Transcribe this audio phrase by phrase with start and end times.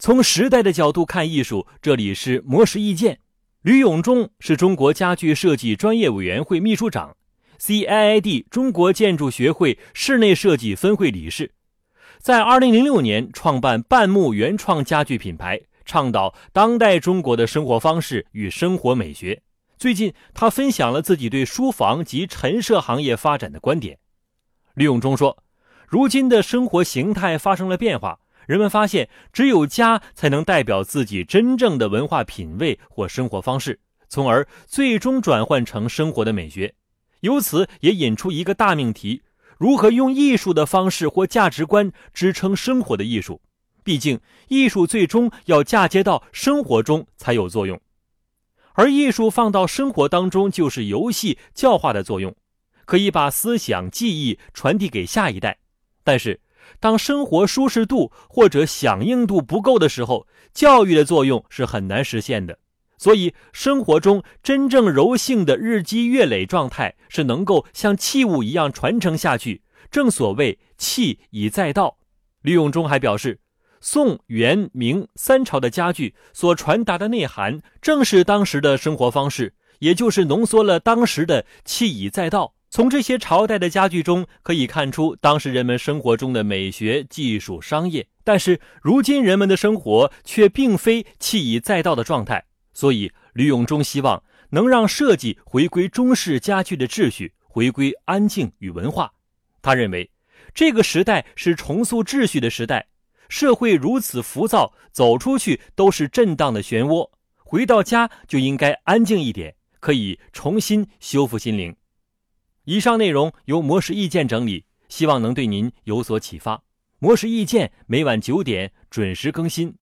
[0.00, 3.18] 从时代的角度看艺术，这里是魔石意见。
[3.60, 7.14] 吕永忠是中国家具设计专业委员会秘书长
[7.60, 11.52] ，CIID 中国建筑学会室内设计分会理事，
[12.18, 19.42] 在2006年创办半木原创家具品牌，倡导当代中国的生活方式与生活美学。
[19.76, 23.98] 最近，他分享了自己对书房及陈设行业发展的观点。
[24.72, 25.42] 吕永忠说
[25.86, 36.74] ：“如今的生活形态发生了变化。”人们发现，只有家才能代表自己真正的文化品味或生活方式，从而最终转换成生活的美学。
[37.20, 39.22] 由此也引出一个大命题：
[39.58, 43.40] 如何用艺术的方式或价值观支撑生活的艺术？
[43.84, 47.80] 毕竟，艺术最终要嫁接到生活中才有作用，
[48.74, 52.34] 而艺术放到生活当中就是游戏教化的作用，
[52.84, 55.58] 可以把思想记忆传递给下一代。
[56.02, 56.40] 但是，
[56.78, 62.58] 当生活舒适度或者响应度不够的时候，教育的作用是很难实现的。
[62.96, 69.62] 所以，生活中真正柔性的日积月累状态是能够像器物一样传承下去。
[69.90, 71.96] 正所谓“器以载道”。
[72.42, 73.40] 吕永忠还表示，
[73.80, 82.52] 宋、元、明三朝的家具所传达的内涵，正是当时的生活方式，也就是浓缩了当时的“器以载道”。
[82.70, 92.44] 从这些朝代的家具中可以看出当时人们生活中的美学、技术、商业，但是如今人们的生活却并非弃以载道的状态。
[92.72, 99.12] 所以，吕永忠希望能让设计回归中式家具的秩序，回归安静与文化。
[99.60, 100.08] 他认为，
[100.54, 102.86] 这个时代是重塑秩序的时代，
[103.28, 111.74] 社会如此浮躁，走出去都是震荡的漩涡，回到家就应该安静一点，可以重新修复心灵。
[112.64, 116.62] 以上内容由魔石意见整理，希望能对您有所启发。
[116.98, 119.74] 魔石意见每晚九点准时更新。